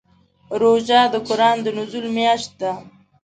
روژه 0.61 1.01
د 1.13 1.15
قران 1.27 1.57
د 1.63 1.67
نزول 1.77 2.05
میاشت 2.17 2.49
ده. 2.61 2.71